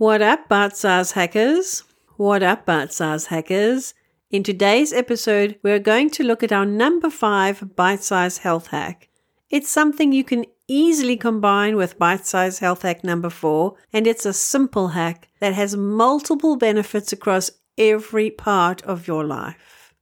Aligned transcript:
What 0.00 0.22
up, 0.22 0.48
bite 0.48 0.78
size 0.78 1.12
hackers? 1.12 1.84
What 2.16 2.42
up, 2.42 2.64
bite 2.64 2.90
size 2.90 3.26
hackers? 3.26 3.92
In 4.30 4.42
today's 4.42 4.94
episode, 4.94 5.58
we're 5.62 5.78
going 5.78 6.08
to 6.12 6.24
look 6.24 6.42
at 6.42 6.52
our 6.52 6.64
number 6.64 7.10
five 7.10 7.76
bite 7.76 8.02
size 8.02 8.38
health 8.38 8.68
hack. 8.68 9.10
It's 9.50 9.68
something 9.68 10.10
you 10.10 10.24
can 10.24 10.46
easily 10.66 11.18
combine 11.18 11.76
with 11.76 11.98
bite 11.98 12.24
size 12.24 12.60
health 12.60 12.80
hack 12.80 13.04
number 13.04 13.28
four, 13.28 13.76
and 13.92 14.06
it's 14.06 14.24
a 14.24 14.32
simple 14.32 14.88
hack 14.88 15.28
that 15.38 15.52
has 15.52 15.76
multiple 15.76 16.56
benefits 16.56 17.12
across 17.12 17.50
every 17.76 18.30
part 18.30 18.80
of 18.84 19.06
your 19.06 19.22
life. 19.22 19.92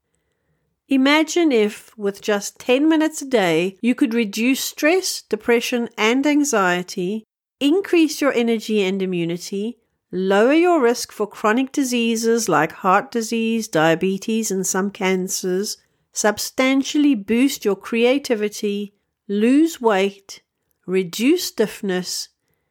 Imagine 0.87 1.51
if, 1.51 1.91
with 1.99 2.23
just 2.23 2.61
10 2.61 2.89
minutes 2.89 3.21
a 3.23 3.27
day, 3.27 3.77
you 3.81 3.97
could 3.97 4.15
reduce 4.15 4.61
stress, 4.61 5.23
depression, 5.23 5.89
and 5.99 6.25
anxiety, 6.25 7.25
increase 7.59 8.21
your 8.21 8.33
energy 8.33 8.81
and 8.85 9.03
immunity, 9.03 9.77
lower 10.11 10.53
your 10.55 10.81
risk 10.81 11.13
for 11.13 11.27
chronic 11.27 11.73
diseases 11.73 12.49
like 12.49 12.73
heart 12.73 13.11
disease, 13.11 13.69
diabetes, 13.69 14.51
and 14.51 14.67
some 14.67 14.91
cancers, 14.91 15.77
substantially 16.13 17.15
boost 17.15 17.65
your 17.65 17.77
creativity, 17.77 18.95
lose 19.29 19.81
weight, 19.81 20.43
reduce 20.87 21.45
stiffness, 21.45 22.29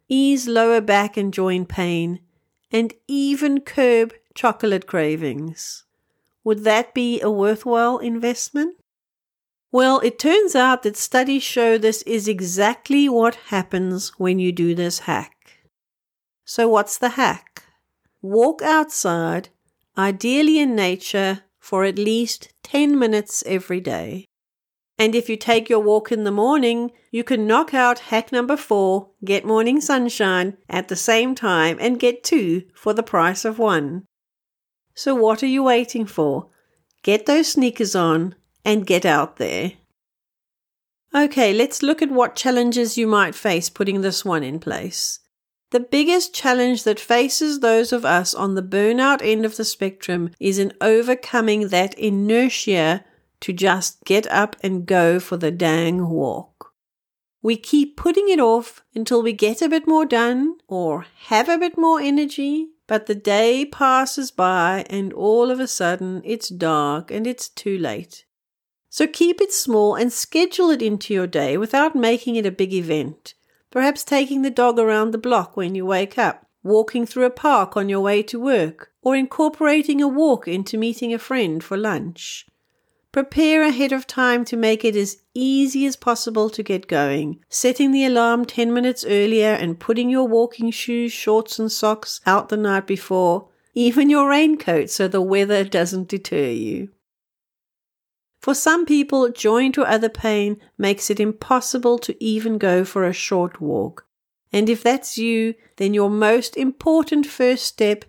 ease 0.10 0.48
lower 0.48 0.82
back 0.82 1.18
and 1.18 1.34
joint 1.34 1.70
pain, 1.70 2.20
and 2.72 2.94
even 3.08 3.62
curb 3.62 4.14
chocolate 4.34 4.88
cravings. 4.88 5.86
Would 6.44 6.64
that 6.64 6.94
be 6.94 7.22
a 7.22 7.30
worthwhile 7.30 7.98
investment? 7.98 8.78
Well, 9.72 10.00
it 10.00 10.18
turns 10.18 10.56
out 10.56 10.84
that 10.84 10.96
studies 10.96 11.44
show 11.44 11.78
this 11.78 12.02
is 12.04 12.28
exactly 12.28 13.10
what 13.10 13.36
happens 13.48 14.10
when 14.18 14.40
you 14.40 14.52
do 14.52 14.74
this 14.74 15.00
hack. 15.00 15.37
So, 16.50 16.70
what's 16.70 16.98
the 16.98 17.10
hack? 17.10 17.64
Walk 18.22 18.62
outside, 18.62 19.50
ideally 19.98 20.60
in 20.60 20.78
nature, 20.78 21.44
for 21.60 21.84
at 21.84 22.00
least 22.00 22.54
10 22.64 22.98
minutes 22.98 23.44
every 23.46 23.82
day. 23.82 24.24
And 24.98 25.14
if 25.14 25.28
you 25.28 25.36
take 25.36 25.68
your 25.68 25.82
walk 25.82 26.10
in 26.10 26.24
the 26.24 26.32
morning, 26.32 26.94
you 27.12 27.26
can 27.26 27.48
knock 27.48 27.74
out 27.74 28.00
hack 28.00 28.32
number 28.32 28.56
four, 28.56 29.10
get 29.26 29.44
morning 29.44 29.82
sunshine, 29.82 30.56
at 30.70 30.88
the 30.88 30.96
same 30.96 31.36
time 31.36 31.76
and 31.82 32.00
get 32.00 32.24
two 32.24 32.64
for 32.74 32.94
the 32.94 33.04
price 33.04 33.44
of 33.44 33.60
one. 33.60 34.06
So, 34.96 35.14
what 35.14 35.44
are 35.44 35.48
you 35.48 35.64
waiting 35.64 36.06
for? 36.06 36.50
Get 37.04 37.26
those 37.26 37.52
sneakers 37.52 37.94
on 37.94 38.36
and 38.64 38.88
get 38.88 39.06
out 39.06 39.36
there. 39.36 39.74
Okay, 41.14 41.54
let's 41.54 41.84
look 41.84 42.02
at 42.02 42.10
what 42.10 42.38
challenges 42.38 42.98
you 42.98 43.06
might 43.06 43.36
face 43.36 43.70
putting 43.70 44.00
this 44.00 44.24
one 44.24 44.44
in 44.44 44.62
place. 44.62 45.20
The 45.72 45.80
biggest 45.82 46.34
challenge 46.34 46.84
that 46.84 47.00
faces 47.00 47.60
those 47.60 47.92
of 47.92 48.06
us 48.06 48.34
on 48.34 48.56
the 48.56 48.64
burnout 48.64 49.22
end 49.22 49.46
of 49.46 49.58
the 49.58 49.66
spectrum 49.66 50.32
is 50.40 50.60
in 50.60 50.72
overcoming 50.80 51.68
that 51.68 51.94
inertia 52.00 53.04
to 53.42 53.54
just 53.54 54.04
get 54.06 54.26
up 54.28 54.56
and 54.64 54.86
go 54.86 55.20
for 55.20 55.36
the 55.36 55.52
dang 55.52 56.10
walk. 56.10 56.74
We 57.42 57.58
keep 57.58 57.98
putting 57.98 58.30
it 58.30 58.40
off 58.40 58.84
until 58.96 59.22
we 59.22 59.34
get 59.34 59.62
a 59.62 59.70
bit 59.70 59.88
more 59.88 60.06
done 60.06 60.56
or 60.68 61.06
have 61.26 61.50
a 61.50 61.58
bit 61.58 61.78
more 61.78 62.00
energy, 62.00 62.70
but 62.88 63.06
the 63.06 63.16
day 63.16 63.66
passes 63.66 64.32
by 64.32 64.86
and 64.90 65.12
all 65.12 65.52
of 65.52 65.60
a 65.60 65.68
sudden 65.68 66.22
it's 66.24 66.48
dark 66.48 67.12
and 67.12 67.28
it's 67.28 67.50
too 67.50 67.78
late. 67.78 68.24
So 68.90 69.06
keep 69.06 69.42
it 69.42 69.52
small 69.52 69.96
and 69.96 70.14
schedule 70.14 70.70
it 70.70 70.82
into 70.82 71.14
your 71.14 71.28
day 71.28 71.58
without 71.58 71.94
making 71.94 72.38
it 72.38 72.46
a 72.46 72.52
big 72.52 72.74
event 72.74 73.34
perhaps 73.72 74.04
taking 74.04 74.42
the 74.42 74.50
dog 74.50 74.80
around 74.80 75.12
the 75.12 75.18
block 75.18 75.58
when 75.58 75.76
you 75.76 75.86
wake 75.86 76.18
up, 76.18 76.46
walking 76.64 77.06
through 77.06 77.26
a 77.26 77.30
park 77.30 77.78
on 77.78 77.90
your 77.90 78.02
way 78.02 78.24
to 78.24 78.40
work, 78.40 78.92
or 79.02 79.16
incorporating 79.16 80.02
a 80.02 80.08
walk 80.08 80.48
into 80.48 80.78
meeting 80.78 81.14
a 81.14 81.20
friend 81.20 81.64
for 81.64 81.78
lunch. 81.78 82.46
Prepare 83.12 83.64
ahead 83.64 83.92
of 83.92 84.06
time 84.06 84.46
to 84.46 84.58
make 84.58 84.86
it 84.86 84.96
as 84.96 85.18
easy 85.34 85.86
as 85.86 85.96
possible 85.96 86.50
to 86.50 86.62
get 86.62 86.88
going, 86.88 87.40
setting 87.50 87.92
the 87.92 88.06
alarm 88.06 88.46
10 88.46 88.74
minutes 88.74 89.06
earlier 89.06 89.54
and 89.54 89.80
putting 89.80 90.10
your 90.10 90.28
walking 90.28 90.70
shoes, 90.72 91.12
shorts, 91.12 91.58
and 91.58 91.72
socks 91.72 92.22
out 92.26 92.50
the 92.50 92.58
night 92.58 92.86
before, 92.86 93.48
even 93.74 94.10
your 94.10 94.30
raincoat 94.30 94.90
so 94.90 95.08
the 95.08 95.22
weather 95.22 95.64
doesn't 95.64 96.10
deter 96.10 96.50
you. 96.50 96.90
For 98.48 98.56
some 98.56 98.86
people, 98.86 99.28
joint 99.28 99.78
or 99.78 99.86
other 99.86 100.08
pain 100.08 100.62
makes 100.78 101.10
it 101.10 101.20
impossible 101.20 102.00
to 102.00 102.16
even 102.24 102.58
go 102.58 102.86
for 102.86 103.04
a 103.04 103.12
short 103.12 103.60
walk. 103.60 104.06
And 104.54 104.70
if 104.70 104.82
that's 104.82 105.18
you, 105.18 105.54
then 105.76 105.94
your 105.94 106.10
most 106.10 106.56
important 106.56 107.26
first 107.26 107.66
step 107.66 108.06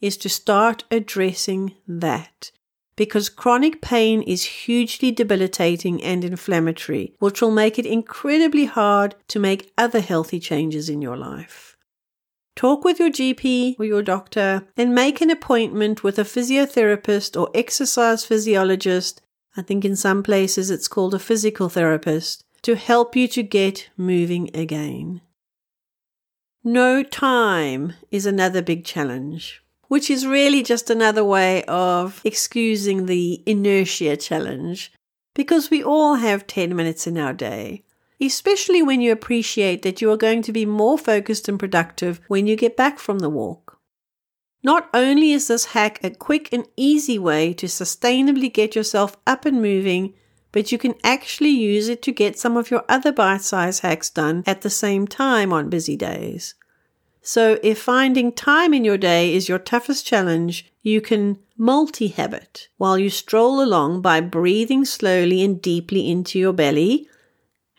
is 0.00 0.16
to 0.18 0.28
start 0.28 0.84
addressing 0.92 1.74
that. 1.88 2.52
Because 2.94 3.28
chronic 3.28 3.82
pain 3.82 4.22
is 4.22 4.44
hugely 4.44 5.10
debilitating 5.10 6.00
and 6.04 6.24
inflammatory, 6.24 7.16
which 7.18 7.42
will 7.42 7.50
make 7.50 7.76
it 7.76 7.84
incredibly 7.84 8.66
hard 8.66 9.16
to 9.26 9.40
make 9.40 9.72
other 9.76 9.98
healthy 9.98 10.38
changes 10.38 10.88
in 10.88 11.02
your 11.02 11.16
life. 11.16 11.76
Talk 12.54 12.84
with 12.84 13.00
your 13.00 13.10
GP 13.10 13.74
or 13.80 13.84
your 13.84 14.02
doctor 14.02 14.68
and 14.76 14.94
make 14.94 15.20
an 15.20 15.30
appointment 15.30 16.04
with 16.04 16.16
a 16.16 16.22
physiotherapist 16.22 17.36
or 17.36 17.50
exercise 17.56 18.24
physiologist 18.24 19.20
I 19.56 19.62
think 19.62 19.84
in 19.84 19.96
some 19.96 20.22
places 20.22 20.70
it's 20.70 20.88
called 20.88 21.14
a 21.14 21.18
physical 21.18 21.68
therapist, 21.68 22.44
to 22.62 22.76
help 22.76 23.16
you 23.16 23.26
to 23.28 23.42
get 23.42 23.88
moving 23.96 24.54
again. 24.54 25.22
No 26.62 27.02
time 27.02 27.94
is 28.10 28.26
another 28.26 28.60
big 28.60 28.84
challenge, 28.84 29.62
which 29.88 30.10
is 30.10 30.26
really 30.26 30.62
just 30.62 30.90
another 30.90 31.24
way 31.24 31.64
of 31.64 32.20
excusing 32.22 33.06
the 33.06 33.42
inertia 33.46 34.16
challenge, 34.16 34.92
because 35.34 35.70
we 35.70 35.82
all 35.82 36.16
have 36.16 36.46
10 36.46 36.76
minutes 36.76 37.06
in 37.06 37.16
our 37.16 37.32
day, 37.32 37.82
especially 38.20 38.82
when 38.82 39.00
you 39.00 39.10
appreciate 39.10 39.82
that 39.82 40.02
you 40.02 40.12
are 40.12 40.18
going 40.18 40.42
to 40.42 40.52
be 40.52 40.66
more 40.66 40.98
focused 40.98 41.48
and 41.48 41.58
productive 41.58 42.20
when 42.28 42.46
you 42.46 42.56
get 42.56 42.76
back 42.76 42.98
from 42.98 43.20
the 43.20 43.30
walk. 43.30 43.79
Not 44.62 44.90
only 44.92 45.32
is 45.32 45.48
this 45.48 45.66
hack 45.66 46.00
a 46.04 46.10
quick 46.10 46.52
and 46.52 46.66
easy 46.76 47.18
way 47.18 47.54
to 47.54 47.66
sustainably 47.66 48.52
get 48.52 48.76
yourself 48.76 49.16
up 49.26 49.46
and 49.46 49.62
moving, 49.62 50.14
but 50.52 50.70
you 50.70 50.78
can 50.78 50.94
actually 51.02 51.50
use 51.50 51.88
it 51.88 52.02
to 52.02 52.12
get 52.12 52.38
some 52.38 52.56
of 52.56 52.70
your 52.70 52.84
other 52.88 53.12
bite 53.12 53.42
size 53.42 53.80
hacks 53.80 54.10
done 54.10 54.42
at 54.46 54.62
the 54.62 54.70
same 54.70 55.06
time 55.06 55.52
on 55.52 55.70
busy 55.70 55.96
days. 55.96 56.54
So, 57.22 57.58
if 57.62 57.80
finding 57.80 58.32
time 58.32 58.72
in 58.72 58.84
your 58.84 58.96
day 58.96 59.34
is 59.34 59.48
your 59.48 59.58
toughest 59.58 60.06
challenge, 60.06 60.72
you 60.82 61.00
can 61.00 61.38
multi 61.56 62.08
habit 62.08 62.68
while 62.78 62.98
you 62.98 63.10
stroll 63.10 63.62
along 63.62 64.00
by 64.00 64.20
breathing 64.20 64.84
slowly 64.84 65.42
and 65.42 65.60
deeply 65.60 66.10
into 66.10 66.38
your 66.38 66.54
belly. 66.54 67.08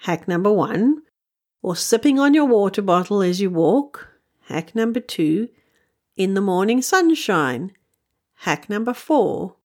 Hack 0.01 0.27
number 0.27 0.51
one. 0.51 1.01
Or 1.63 1.75
sipping 1.75 2.19
on 2.19 2.33
your 2.33 2.45
water 2.45 2.81
bottle 2.81 3.21
as 3.21 3.41
you 3.41 3.49
walk. 3.49 4.09
Hack 4.47 4.73
number 4.75 4.99
two 4.99 5.49
in 6.15 6.33
the 6.33 6.41
morning 6.41 6.81
sunshine. 6.81 7.71
Hack 8.33 8.69
number 8.69 8.93
four. 8.93 9.55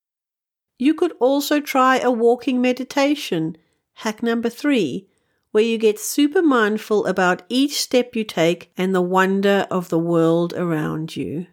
You 0.79 0.95
could 0.95 1.13
also 1.19 1.61
try 1.61 1.99
a 1.99 2.11
walking 2.11 2.61
meditation. 2.61 3.57
Hack 3.95 4.23
number 4.23 4.51
three, 4.51 5.09
where 5.53 5.65
you 5.65 5.79
get 5.79 5.99
super 5.99 6.43
mindful 6.43 7.07
about 7.07 7.43
each 7.49 7.81
step 7.81 8.15
you 8.15 8.25
take 8.25 8.71
and 8.77 8.95
the 8.95 9.01
wonder 9.01 9.67
of 9.71 9.89
the 9.89 9.99
world 9.99 10.53
around 10.55 11.17
you. 11.17 11.47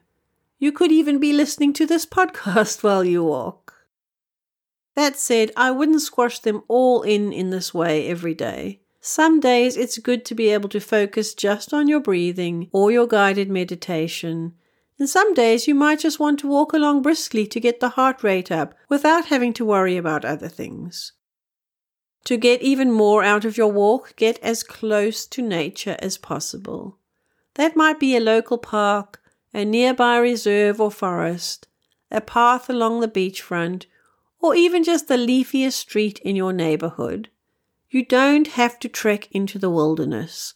You 0.60 0.72
could 0.72 0.92
even 0.92 1.20
be 1.20 1.32
listening 1.32 1.74
to 1.74 1.86
this 1.86 2.06
podcast 2.18 2.84
while 2.84 3.04
you 3.04 3.24
walk. 3.24 3.74
That 4.96 5.18
said, 5.18 5.52
I 5.58 5.72
wouldn't 5.72 6.02
squash 6.02 6.40
them 6.40 6.64
all 6.68 7.02
in 7.02 7.34
in 7.34 7.50
this 7.50 7.74
way 7.74 8.08
every 8.08 8.36
day. 8.36 8.82
Some 9.00 9.40
days 9.40 9.76
it's 9.76 9.98
good 9.98 10.24
to 10.26 10.36
be 10.36 10.50
able 10.50 10.70
to 10.70 10.80
focus 10.80 11.34
just 11.34 11.74
on 11.74 11.88
your 11.88 12.00
breathing 12.00 12.70
or 12.72 12.92
your 12.92 13.08
guided 13.08 13.50
meditation 13.50 14.54
and 15.04 15.10
some 15.10 15.34
days 15.34 15.68
you 15.68 15.76
might 15.76 16.00
just 16.00 16.18
want 16.18 16.40
to 16.40 16.48
walk 16.48 16.72
along 16.72 17.02
briskly 17.02 17.46
to 17.46 17.60
get 17.60 17.82
the 17.82 17.90
heart 17.90 18.24
rate 18.24 18.50
up 18.50 18.74
without 18.88 19.26
having 19.26 19.52
to 19.52 19.66
worry 19.66 19.98
about 19.98 20.24
other 20.24 20.48
things. 20.48 21.12
To 22.24 22.38
get 22.38 22.62
even 22.62 22.90
more 22.90 23.22
out 23.22 23.44
of 23.44 23.58
your 23.58 23.68
walk, 23.68 24.16
get 24.16 24.40
as 24.42 24.64
close 24.64 25.26
to 25.26 25.42
nature 25.42 25.98
as 26.00 26.18
possible. 26.18 27.00
That 27.56 27.76
might 27.76 28.00
be 28.00 28.16
a 28.16 28.22
local 28.22 28.58
park, 28.58 29.22
a 29.54 29.66
nearby 29.66 30.16
reserve 30.20 30.80
or 30.80 30.90
forest, 30.90 31.68
a 32.10 32.22
path 32.22 32.70
along 32.70 33.02
the 33.02 33.10
beachfront, 33.10 33.88
or 34.40 34.56
even 34.56 34.86
just 34.86 35.10
the 35.10 35.18
leafiest 35.18 35.74
street 35.74 36.20
in 36.20 36.38
your 36.38 36.54
neighborhood. 36.54 37.30
You 37.90 38.06
don't 38.06 38.48
have 38.48 38.80
to 38.80 38.88
trek 38.88 39.28
into 39.32 39.60
the 39.60 39.70
wilderness, 39.70 40.54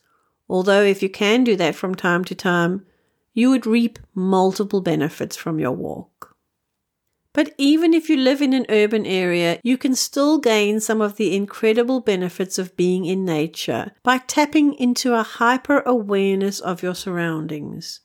although 0.48 0.84
if 0.84 1.04
you 1.04 1.10
can 1.10 1.44
do 1.44 1.58
that 1.58 1.76
from 1.76 1.96
time 1.96 2.24
to 2.24 2.34
time, 2.34 2.86
you 3.38 3.52
would 3.52 3.68
reap 3.68 4.00
multiple 4.16 4.82
benefits 4.82 5.36
from 5.38 5.60
your 5.60 5.72
walk. 5.72 6.36
But 7.34 7.54
even 7.60 7.94
if 7.94 8.10
you 8.10 8.18
live 8.18 8.42
in 8.42 8.52
an 8.52 8.66
urban 8.68 9.06
area, 9.06 9.60
you 9.62 9.78
can 9.78 9.94
still 9.94 10.40
gain 10.40 10.80
some 10.80 11.02
of 11.02 11.18
the 11.18 11.36
incredible 11.36 12.00
benefits 12.02 12.58
of 12.58 12.76
being 12.76 13.06
in 13.06 13.26
nature 13.26 13.92
by 14.02 14.18
tapping 14.18 14.74
into 14.74 15.14
a 15.14 15.22
hyper 15.22 15.82
awareness 15.82 16.60
of 16.60 16.82
your 16.82 16.96
surroundings. 16.96 18.00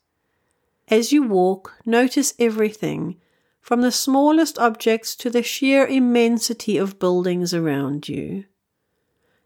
As 0.88 1.14
you 1.14 1.22
walk, 1.22 1.72
notice 1.86 2.34
everything, 2.38 3.16
from 3.62 3.80
the 3.80 3.90
smallest 3.90 4.58
objects 4.58 5.16
to 5.16 5.30
the 5.30 5.42
sheer 5.42 5.86
immensity 5.86 6.76
of 6.76 6.98
buildings 6.98 7.54
around 7.54 8.06
you. 8.06 8.44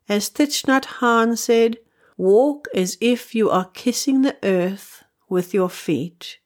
As 0.09 0.31
Thich 0.31 0.65
Nhat 0.67 0.99
Hanh 0.99 1.39
said, 1.39 1.77
walk 2.17 2.67
as 2.75 2.99
if 3.01 3.37
you 3.37 3.49
are 3.51 3.71
kissing 3.73 4.23
the 4.23 4.37
earth 4.43 5.05
with 5.29 5.55
your 5.55 5.71
feet, 5.71 6.39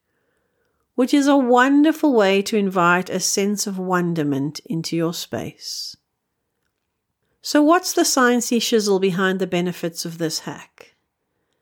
which 0.94 1.15
is 1.15 1.27
a 1.27 1.37
wonderful 1.37 2.15
way 2.15 2.43
to 2.43 2.56
invite 2.56 3.11
a 3.11 3.21
sense 3.21 3.67
of 3.67 3.79
wonderment 3.79 4.61
into 4.67 4.97
your 4.97 5.15
space. 5.15 5.97
So, 7.43 7.62
what's 7.62 7.93
the 7.93 8.03
sciencey 8.03 8.59
shizzle 8.59 9.00
behind 9.00 9.38
the 9.38 9.47
benefits 9.47 10.05
of 10.05 10.19
this 10.19 10.41
hack? 10.41 10.94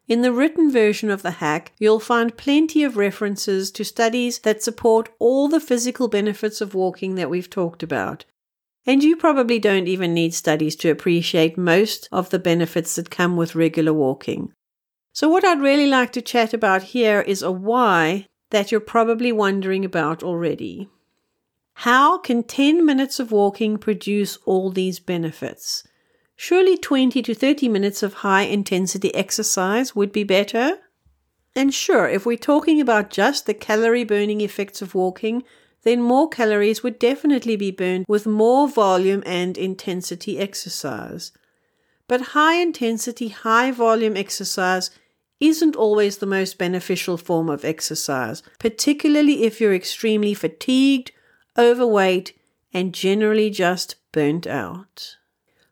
In 0.08 0.22
the 0.22 0.32
written 0.32 0.70
version 0.70 1.10
of 1.10 1.22
the 1.22 1.32
hack, 1.32 1.72
you'll 1.78 2.00
find 2.00 2.36
plenty 2.36 2.82
of 2.82 2.96
references 2.96 3.70
to 3.72 3.84
studies 3.84 4.38
that 4.40 4.62
support 4.62 5.10
all 5.18 5.48
the 5.48 5.60
physical 5.60 6.08
benefits 6.08 6.60
of 6.60 6.74
walking 6.74 7.14
that 7.16 7.28
we've 7.28 7.50
talked 7.50 7.82
about. 7.82 8.24
And 8.86 9.04
you 9.04 9.16
probably 9.16 9.58
don't 9.58 9.86
even 9.86 10.14
need 10.14 10.32
studies 10.32 10.74
to 10.76 10.88
appreciate 10.88 11.58
most 11.58 12.08
of 12.10 12.30
the 12.30 12.38
benefits 12.38 12.96
that 12.96 13.10
come 13.10 13.36
with 13.36 13.54
regular 13.54 13.92
walking. 13.92 14.54
So, 15.18 15.28
what 15.28 15.44
I'd 15.44 15.60
really 15.60 15.88
like 15.88 16.12
to 16.12 16.22
chat 16.22 16.54
about 16.54 16.94
here 16.94 17.20
is 17.22 17.42
a 17.42 17.50
why 17.50 18.26
that 18.50 18.70
you're 18.70 18.80
probably 18.80 19.32
wondering 19.32 19.84
about 19.84 20.22
already. 20.22 20.90
How 21.88 22.18
can 22.18 22.44
10 22.44 22.86
minutes 22.86 23.18
of 23.18 23.32
walking 23.32 23.78
produce 23.78 24.38
all 24.44 24.70
these 24.70 25.00
benefits? 25.00 25.82
Surely 26.36 26.76
20 26.76 27.20
to 27.20 27.34
30 27.34 27.68
minutes 27.68 28.04
of 28.04 28.22
high 28.22 28.42
intensity 28.42 29.12
exercise 29.12 29.96
would 29.96 30.12
be 30.12 30.22
better? 30.22 30.78
And 31.52 31.74
sure, 31.74 32.08
if 32.08 32.24
we're 32.24 32.36
talking 32.36 32.80
about 32.80 33.10
just 33.10 33.46
the 33.46 33.54
calorie 33.54 34.04
burning 34.04 34.40
effects 34.40 34.82
of 34.82 34.94
walking, 34.94 35.42
then 35.82 36.00
more 36.00 36.28
calories 36.28 36.84
would 36.84 37.00
definitely 37.00 37.56
be 37.56 37.72
burned 37.72 38.04
with 38.06 38.24
more 38.24 38.68
volume 38.68 39.24
and 39.26 39.58
intensity 39.58 40.38
exercise. 40.38 41.32
But 42.06 42.38
high 42.38 42.62
intensity, 42.62 43.30
high 43.30 43.72
volume 43.72 44.16
exercise 44.16 44.92
isn't 45.40 45.76
always 45.76 46.18
the 46.18 46.26
most 46.26 46.58
beneficial 46.58 47.16
form 47.16 47.48
of 47.48 47.64
exercise, 47.64 48.42
particularly 48.58 49.44
if 49.44 49.60
you're 49.60 49.74
extremely 49.74 50.34
fatigued, 50.34 51.12
overweight, 51.56 52.36
and 52.72 52.94
generally 52.94 53.50
just 53.50 53.96
burnt 54.12 54.46
out. 54.46 55.16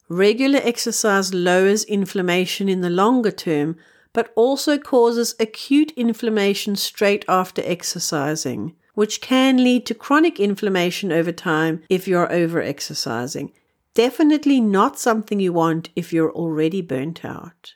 Regular 0.09 0.61
exercise 0.63 1.35
lowers 1.35 1.85
inflammation 1.85 2.69
in 2.69 2.81
the 2.81 2.91
longer 2.91 3.33
term, 3.33 3.77
but 4.13 4.33
also 4.37 4.79
causes 4.79 5.35
acute 5.41 5.93
inflammation 5.97 6.77
straight 6.77 7.25
after 7.29 7.61
exercising, 7.65 8.75
which 8.95 9.21
can 9.21 9.63
lead 9.63 9.85
to 9.85 9.95
chronic 9.95 10.41
inflammation 10.41 11.13
over 11.13 11.33
time 11.33 11.83
if 11.91 12.07
you're 12.07 12.33
over 12.33 12.63
exercising. 12.63 13.53
Definitely 13.95 14.61
not 14.61 14.99
something 14.99 15.41
you 15.41 15.53
want 15.53 15.91
if 15.97 16.13
you're 16.13 16.33
already 16.33 16.81
burnt 16.83 17.25
out. 17.25 17.75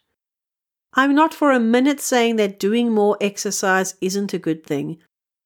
I'm 0.95 1.15
not 1.15 1.33
for 1.33 1.53
a 1.53 1.61
minute 1.61 2.01
saying 2.01 2.37
that 2.37 2.59
doing 2.59 2.91
more 2.91 3.17
exercise 3.21 3.95
isn't 4.01 4.35
a 4.35 4.39
good 4.39 4.65
thing, 4.65 4.99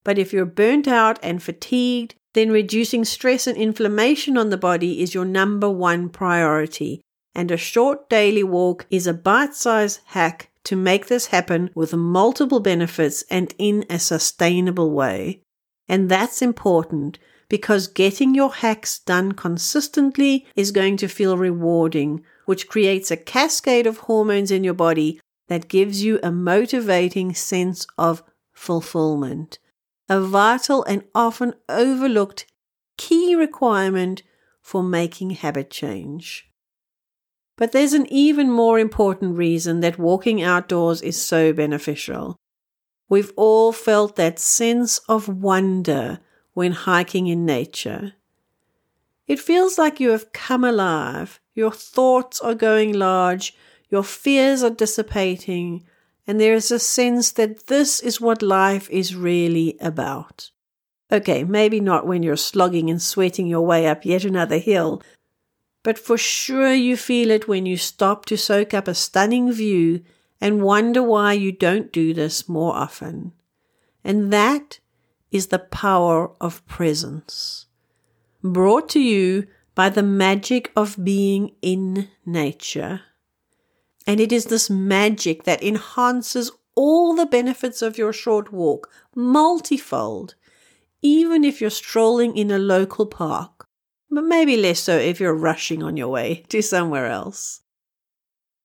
but 0.02 0.18
if 0.18 0.32
you're 0.32 0.46
burnt 0.46 0.88
out 0.88 1.18
and 1.22 1.42
fatigued, 1.42 2.14
then 2.32 2.50
reducing 2.50 3.04
stress 3.04 3.46
and 3.46 3.56
inflammation 3.56 4.36
on 4.36 4.50
the 4.50 4.56
body 4.56 5.02
is 5.02 5.14
your 5.14 5.24
number 5.24 5.70
one 5.70 6.08
priority. 6.08 7.00
And 7.34 7.50
a 7.50 7.56
short 7.56 8.08
daily 8.08 8.42
walk 8.42 8.86
is 8.90 9.06
a 9.06 9.14
bite 9.14 9.54
sized 9.54 10.00
hack 10.06 10.50
to 10.64 10.76
make 10.76 11.06
this 11.06 11.26
happen 11.26 11.70
with 11.74 11.94
multiple 11.94 12.60
benefits 12.60 13.22
and 13.30 13.54
in 13.58 13.84
a 13.90 13.98
sustainable 13.98 14.90
way. 14.90 15.42
And 15.88 16.08
that's 16.08 16.40
important 16.40 17.18
because 17.48 17.86
getting 17.86 18.34
your 18.34 18.52
hacks 18.52 18.98
done 18.98 19.32
consistently 19.32 20.46
is 20.56 20.70
going 20.70 20.96
to 20.96 21.08
feel 21.08 21.36
rewarding, 21.36 22.24
which 22.46 22.68
creates 22.68 23.10
a 23.10 23.16
cascade 23.16 23.86
of 23.86 23.98
hormones 23.98 24.50
in 24.50 24.64
your 24.64 24.74
body 24.74 25.20
that 25.48 25.68
gives 25.68 26.02
you 26.02 26.18
a 26.22 26.32
motivating 26.32 27.34
sense 27.34 27.86
of 27.98 28.22
fulfillment 28.52 29.58
a 30.08 30.20
vital 30.20 30.84
and 30.84 31.02
often 31.14 31.54
overlooked 31.68 32.46
key 32.96 33.34
requirement 33.34 34.22
for 34.60 34.82
making 34.82 35.30
habit 35.30 35.70
change. 35.70 36.50
But 37.56 37.72
there's 37.72 37.92
an 37.92 38.06
even 38.12 38.50
more 38.50 38.78
important 38.78 39.36
reason 39.36 39.80
that 39.80 39.98
walking 39.98 40.42
outdoors 40.42 41.00
is 41.02 41.20
so 41.20 41.52
beneficial. 41.52 42.36
We've 43.08 43.32
all 43.36 43.72
felt 43.72 44.16
that 44.16 44.38
sense 44.38 44.98
of 45.08 45.28
wonder 45.28 46.20
when 46.52 46.72
hiking 46.72 47.26
in 47.26 47.44
nature. 47.44 48.14
It 49.26 49.38
feels 49.38 49.78
like 49.78 50.00
you 50.00 50.10
have 50.10 50.32
come 50.32 50.64
alive, 50.64 51.40
your 51.54 51.70
thoughts 51.70 52.40
are 52.40 52.54
going 52.54 52.92
large, 52.92 53.54
your 53.88 54.02
fears 54.02 54.62
are 54.62 54.70
dissipating, 54.70 55.84
and 56.26 56.40
there 56.40 56.54
is 56.54 56.70
a 56.70 56.78
sense 56.78 57.32
that 57.32 57.66
this 57.66 58.00
is 58.00 58.20
what 58.20 58.42
life 58.42 58.88
is 58.90 59.14
really 59.14 59.76
about. 59.80 60.50
Okay, 61.12 61.44
maybe 61.44 61.80
not 61.80 62.06
when 62.06 62.22
you're 62.22 62.36
slogging 62.36 62.90
and 62.90 63.00
sweating 63.00 63.46
your 63.46 63.60
way 63.60 63.86
up 63.86 64.04
yet 64.04 64.24
another 64.24 64.58
hill, 64.58 65.02
but 65.82 65.98
for 65.98 66.16
sure 66.16 66.72
you 66.72 66.96
feel 66.96 67.30
it 67.30 67.46
when 67.46 67.66
you 67.66 67.76
stop 67.76 68.24
to 68.26 68.36
soak 68.36 68.72
up 68.72 68.88
a 68.88 68.94
stunning 68.94 69.52
view 69.52 70.02
and 70.40 70.62
wonder 70.62 71.02
why 71.02 71.34
you 71.34 71.52
don't 71.52 71.92
do 71.92 72.14
this 72.14 72.48
more 72.48 72.74
often. 72.74 73.32
And 74.02 74.32
that 74.32 74.80
is 75.30 75.48
the 75.48 75.58
power 75.58 76.30
of 76.40 76.66
presence, 76.66 77.66
brought 78.42 78.88
to 78.90 79.00
you 79.00 79.46
by 79.74 79.88
the 79.88 80.02
magic 80.02 80.72
of 80.74 81.02
being 81.02 81.52
in 81.60 82.08
nature. 82.24 83.02
And 84.06 84.20
it 84.20 84.32
is 84.32 84.46
this 84.46 84.68
magic 84.68 85.44
that 85.44 85.62
enhances 85.62 86.50
all 86.74 87.14
the 87.14 87.26
benefits 87.26 87.82
of 87.82 87.98
your 87.98 88.12
short 88.12 88.52
walk 88.52 88.90
multifold, 89.14 90.34
even 91.02 91.44
if 91.44 91.60
you're 91.60 91.70
strolling 91.70 92.36
in 92.36 92.50
a 92.50 92.58
local 92.58 93.06
park, 93.06 93.66
but 94.10 94.24
maybe 94.24 94.56
less 94.56 94.80
so 94.80 94.96
if 94.96 95.20
you're 95.20 95.34
rushing 95.34 95.82
on 95.82 95.96
your 95.96 96.08
way 96.08 96.44
to 96.48 96.62
somewhere 96.62 97.06
else. 97.06 97.60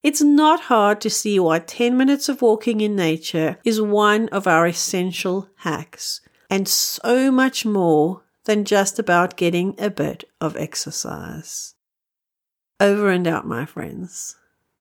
It's 0.01 0.21
not 0.21 0.62
hard 0.62 1.01
to 1.01 1.09
see 1.09 1.39
why 1.39 1.59
10 1.59 1.97
minutes 1.97 2.30
of 2.30 2.42
walking 2.42 2.80
in 2.80 2.95
nature 2.95 3.57
is 3.65 3.81
one 3.81 4.30
of 4.30 4.47
our 4.47 4.65
essential 4.65 5.50
hacks, 5.57 6.21
and 6.50 6.68
so 6.68 7.30
much 7.31 7.66
more 7.66 8.23
than 8.45 8.63
just 8.63 8.97
about 8.97 9.35
getting 9.35 9.75
a 9.78 9.90
bit 9.90 10.23
of 10.40 10.56
exercise. 10.56 11.75
Over 12.80 13.09
and 13.09 13.28
out, 13.28 13.45
my 13.45 13.66
friends. 13.66 14.37